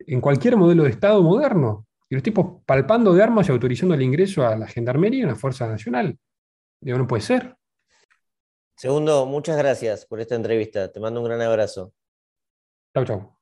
[0.06, 1.86] en cualquier modelo de Estado moderno.
[2.08, 5.28] y los tipos palpando de armas y autorizando el ingreso a la gendarmería y a
[5.28, 6.16] la Fuerza Nacional.
[6.80, 7.56] Digo, no puede ser.
[8.78, 10.92] Segundo, muchas gracias por esta entrevista.
[10.92, 11.94] Te mando un gran abrazo.
[12.94, 13.32] Chau, chau.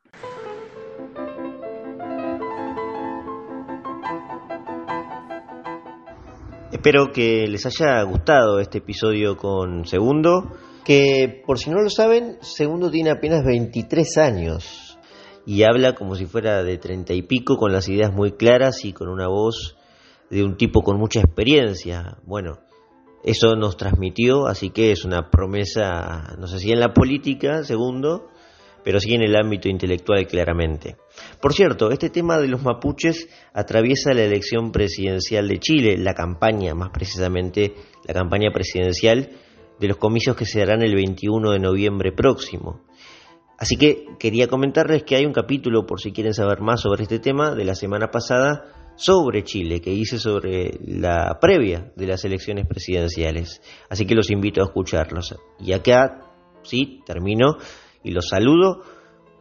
[6.73, 10.57] Espero que les haya gustado este episodio con Segundo,
[10.87, 14.99] que por si no lo saben, Segundo tiene apenas 23 años
[15.45, 18.95] y habla como si fuera de 30 y pico, con las ideas muy claras y
[18.95, 19.77] con una voz
[20.31, 22.17] de un tipo con mucha experiencia.
[22.25, 22.66] Bueno,
[23.25, 28.29] eso nos transmitió, así que es una promesa, no sé si en la política, segundo,
[28.85, 30.97] pero sí en el ámbito intelectual claramente.
[31.41, 36.75] Por cierto, este tema de los mapuches atraviesa la elección presidencial de Chile, la campaña,
[36.75, 37.75] más precisamente
[38.07, 39.31] la campaña presidencial
[39.81, 42.85] de los comicios que se darán el 21 de noviembre próximo.
[43.59, 47.19] Así que quería comentarles que hay un capítulo, por si quieren saber más sobre este
[47.19, 52.67] tema, de la semana pasada sobre Chile, que hice sobre la previa de las elecciones
[52.67, 53.61] presidenciales.
[53.89, 55.37] Así que los invito a escucharlos.
[55.61, 56.21] Y acá,
[56.63, 57.59] sí, termino
[58.03, 58.83] y los saludo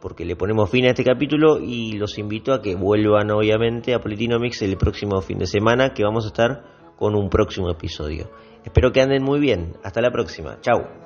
[0.00, 4.00] porque le ponemos fin a este capítulo y los invito a que vuelvan obviamente a
[4.00, 8.30] Politinomics el próximo fin de semana que vamos a estar con un próximo episodio.
[8.64, 9.74] Espero que anden muy bien.
[9.82, 10.58] Hasta la próxima.
[10.60, 11.05] Chao.